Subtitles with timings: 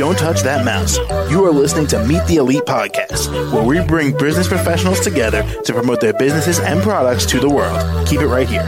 [0.00, 0.96] Don't touch that mouse.
[1.30, 5.74] You are listening to Meet the Elite podcast, where we bring business professionals together to
[5.74, 8.08] promote their businesses and products to the world.
[8.08, 8.66] Keep it right here.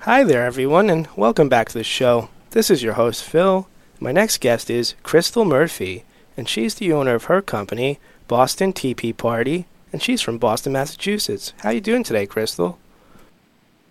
[0.00, 2.28] Hi there, everyone, and welcome back to the show.
[2.50, 3.66] This is your host, Phil.
[3.98, 6.04] My next guest is Crystal Murphy,
[6.36, 7.98] and she's the owner of her company,
[8.28, 11.54] Boston Teepee Party, and she's from Boston, Massachusetts.
[11.60, 12.78] How you doing today, Crystal?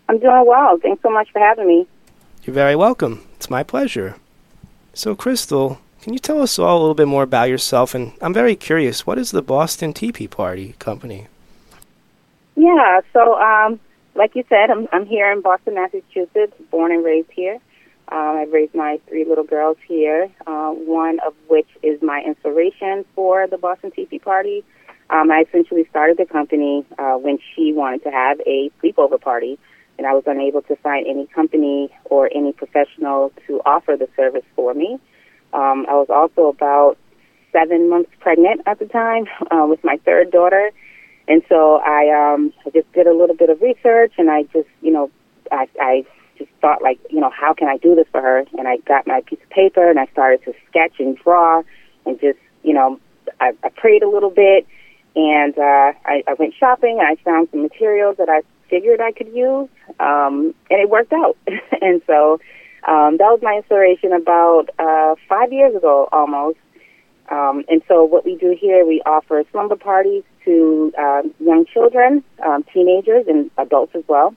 [0.08, 0.78] I'm doing well.
[0.78, 1.88] Thanks so much for having me.
[2.46, 3.26] You're very welcome.
[3.38, 4.18] It's my pleasure.
[4.94, 7.96] So, Crystal, can you tell us all a little bit more about yourself?
[7.96, 11.26] And I'm very curious, what is the Boston Teepee Party company?
[12.56, 13.80] Yeah, so um,
[14.14, 17.56] like you said, I'm, I'm here in Boston, Massachusetts, born and raised here.
[18.10, 23.06] Um, I've raised my three little girls here, uh, one of which is my inspiration
[23.16, 24.64] for the Boston Teepee Party.
[25.10, 29.58] Um, I essentially started the company uh, when she wanted to have a sleepover party,
[29.98, 34.46] and I was unable to find any company or any professional to offer the service
[34.56, 35.00] for me.
[35.54, 36.98] Um, I was also about
[37.52, 40.72] seven months pregnant at the time uh, with my third daughter,
[41.28, 44.68] and so I um I just did a little bit of research and I just,
[44.82, 45.10] you know,
[45.52, 46.06] I I
[46.38, 48.46] just thought like, you know, how can I do this for her?
[48.58, 51.64] And I got my piece of paper and I started to sketch and draw
[52.06, 53.00] and just, you know,
[53.40, 54.68] I, I prayed a little bit
[55.16, 59.30] and uh I, I went shopping I found some materials that I figured I could
[59.30, 59.70] use.
[60.00, 61.38] Um and it worked out.
[61.82, 62.40] and so
[62.88, 66.58] um that was my inspiration about uh five years ago almost.
[67.30, 72.24] Um, and so what we do here, we offer slumber parties to um, young children,
[72.46, 74.36] um, teenagers, and adults as well.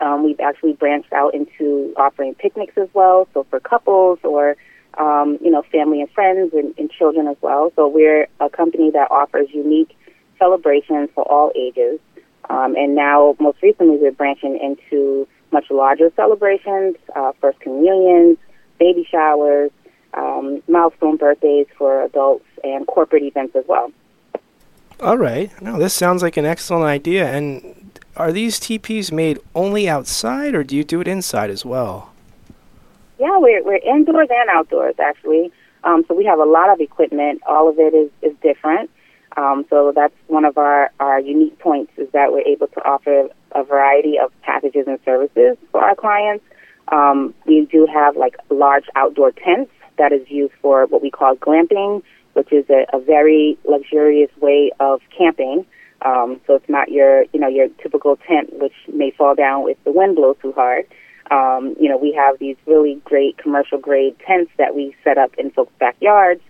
[0.00, 4.56] Um, we've actually branched out into offering picnics as well, so for couples or
[4.96, 7.72] um, you know family and friends and, and children as well.
[7.76, 9.96] So we're a company that offers unique
[10.38, 12.00] celebrations for all ages.
[12.50, 18.38] Um, and now, most recently, we're branching into much larger celebrations, uh, first communions,
[18.78, 19.70] baby showers,
[20.14, 23.92] um, milestone birthdays for adults, and corporate events as well.
[25.00, 25.50] All right.
[25.62, 27.30] No, this sounds like an excellent idea.
[27.30, 32.12] And are these teepees made only outside, or do you do it inside as well?
[33.18, 35.52] Yeah, we're we're indoors and outdoors actually.
[35.84, 37.42] Um, so we have a lot of equipment.
[37.46, 38.90] All of it is is different.
[39.38, 43.28] Um, so that's one of our our unique points is that we're able to offer
[43.52, 46.44] a variety of packages and services for our clients.
[46.90, 51.36] Um, we do have like large outdoor tents that is used for what we call
[51.36, 55.64] glamping, which is a, a very luxurious way of camping.
[56.02, 59.82] Um, so it's not your, you know, your typical tent, which may fall down if
[59.84, 60.86] the wind blows too hard.
[61.30, 65.34] Um, you know, we have these really great commercial grade tents that we set up
[65.36, 66.40] in folks' backyards,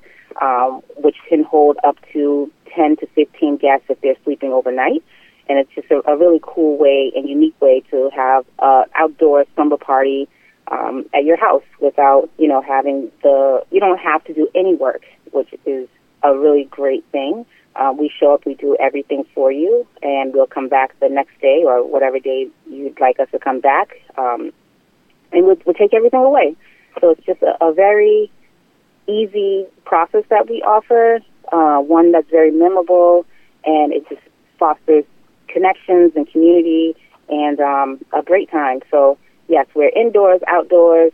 [0.41, 5.03] um, which can hold up to 10 to 15 guests if they're sleeping overnight.
[5.49, 9.45] And it's just a, a really cool way and unique way to have an outdoor
[9.55, 10.29] slumber party
[10.71, 14.75] um, at your house without, you know, having the, you don't have to do any
[14.75, 15.03] work,
[15.33, 15.89] which is
[16.23, 17.47] a really great thing.
[17.77, 21.41] Uh, we show up, we do everything for you, and we'll come back the next
[21.41, 24.53] day or whatever day you'd like us to come back, um,
[25.33, 26.57] and we'll, we'll take everything away.
[27.01, 28.31] So it's just a, a very
[29.07, 31.21] easy process that we offer,
[31.53, 33.27] uh, one that's very memorable,
[33.65, 34.23] and it just
[34.59, 35.05] fosters
[35.49, 36.97] connections and community
[37.29, 38.81] and um, a great time.
[38.91, 41.13] So yes, we're indoors, outdoors,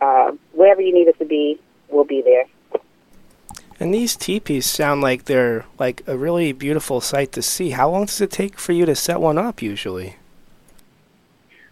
[0.00, 2.44] uh, wherever you need us to be, we'll be there.
[3.78, 7.70] And these teepees sound like they're like a really beautiful sight to see.
[7.70, 10.16] How long does it take for you to set one up usually?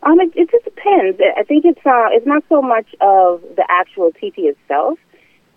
[0.03, 1.20] Um, it, it just depends.
[1.37, 4.99] I think it's uh, it's not so much of the actual teepee itself.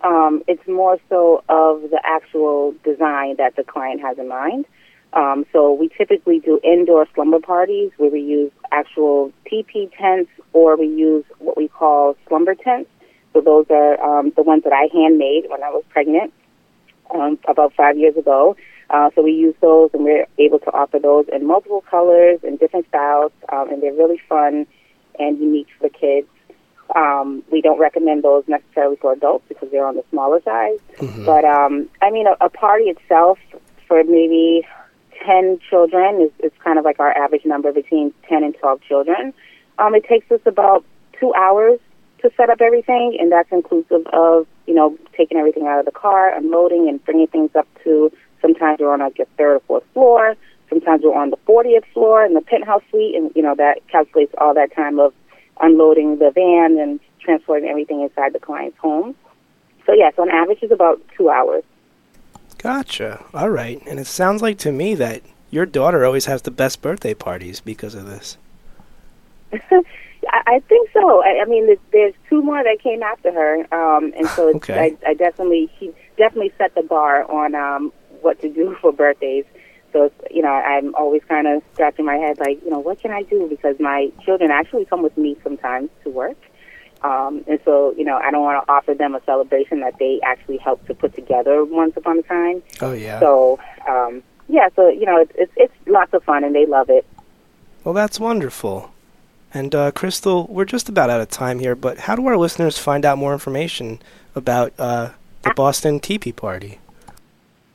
[0.04, 4.66] Um, it's more so of the actual design that the client has in mind.
[5.14, 10.76] Um, so we typically do indoor slumber parties where we use actual teepee tents or
[10.76, 12.90] we use what we call slumber tents.
[13.32, 16.34] So those are um, the ones that I handmade when I was pregnant
[17.14, 18.56] um, about five years ago.
[18.90, 22.60] Uh, so we use those and we're able to offer those in multiple colors and
[22.60, 24.68] different styles, um, and they're really fun
[25.20, 26.28] and unique for kids.
[26.96, 30.80] Um, we don't recommend those necessarily for adults because they're on the smaller size.
[30.98, 31.26] Mm-hmm.
[31.26, 33.40] But um, I mean, a, a party itself
[33.88, 34.66] for maybe
[35.26, 39.34] 10 children is, is kind of like our average number between 10 and 12 children.
[39.80, 40.86] Um, it takes us about
[41.20, 41.80] two hours
[42.22, 45.92] to set up everything, and that's inclusive of, you know, taking everything out of the
[45.92, 48.12] car, unloading, and bringing things up to
[48.42, 50.36] sometimes we're on like a third or fourth floor,
[50.70, 54.34] sometimes we're on the 40th floor in the penthouse suite, and, you know, that calculates
[54.38, 55.14] all that time of
[55.62, 59.16] unloading the van and transporting everything inside the client's home.
[59.86, 61.64] So, yes, on average, it's about two hours.
[62.58, 63.24] Gotcha.
[63.34, 63.82] All right.
[63.86, 67.60] And it sounds like to me that your daughter always has the best birthday parties
[67.60, 68.38] because of this.
[70.30, 71.24] I, I think so.
[71.24, 74.96] I, I mean, there's, two more that came after her, um, and so it's, Okay.
[75.06, 79.46] I, I definitely she definitely set the bar on um, what to do for birthdays.
[79.94, 83.00] So it's, you know, I'm always kind of scratching my head, like, you know, what
[83.00, 83.48] can I do?
[83.48, 86.38] Because my children actually come with me sometimes to work,
[87.04, 90.20] um, and so you know, I don't want to offer them a celebration that they
[90.24, 92.64] actually helped to put together once upon a time.
[92.82, 93.20] Oh yeah.
[93.20, 96.90] So um, yeah, so you know, it's, it's it's lots of fun and they love
[96.90, 97.06] it.
[97.84, 98.92] Well, that's wonderful.
[99.54, 102.80] And uh, Crystal, we're just about out of time here, but how do our listeners
[102.80, 104.02] find out more information
[104.34, 105.10] about uh,
[105.44, 106.80] the Boston Teepee Party?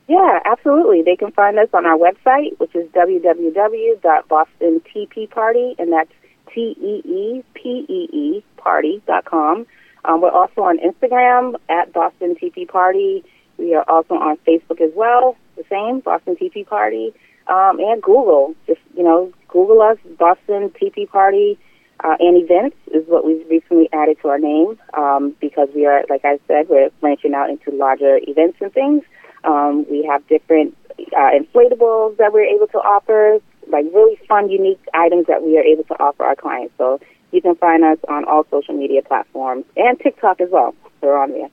[0.08, 1.02] Yeah, absolutely.
[1.02, 6.10] They can find us on our website, which is www.bostonteepeeparty, and that's
[6.52, 9.66] T E E P E E party.com.
[10.06, 13.22] Um, we're also on Instagram at Boston Teepee Party.
[13.58, 17.12] We are also on Facebook as well, the same, Boston Teepee Party,
[17.48, 18.54] um, and Google.
[18.66, 21.58] Just, you know, Google us, Boston Teepee Party.
[22.04, 26.04] Uh, and events is what we've recently added to our name um, because we are,
[26.08, 29.02] like I said, we're branching out into larger events and things.
[29.48, 30.76] Um, we have different
[31.16, 35.62] uh, inflatables that we're able to offer, like really fun, unique items that we are
[35.62, 36.74] able to offer our clients.
[36.76, 37.00] So
[37.32, 40.74] you can find us on all social media platforms and TikTok as well.
[41.00, 41.48] We're on there.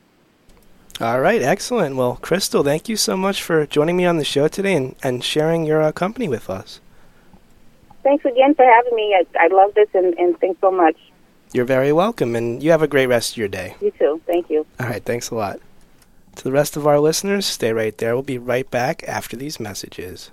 [1.00, 1.96] All right, excellent.
[1.96, 5.24] Well, Crystal, thank you so much for joining me on the show today and, and
[5.24, 6.82] sharing your uh, company with us.
[8.04, 9.16] Thanks again for having me.
[9.16, 10.96] I, I love this and, and thanks so much.
[11.54, 13.76] You're very welcome, and you have a great rest of your day.
[13.80, 14.22] You too.
[14.26, 14.66] Thank you.
[14.80, 15.60] All right, thanks a lot.
[16.36, 18.14] To the rest of our listeners, stay right there.
[18.14, 20.32] We'll be right back after these messages.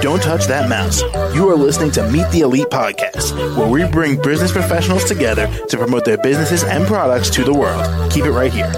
[0.00, 1.02] Don't touch that mouse.
[1.34, 5.76] You are listening to Meet the Elite Podcast, where we bring business professionals together to
[5.78, 8.12] promote their businesses and products to the world.
[8.12, 8.70] Keep it right here.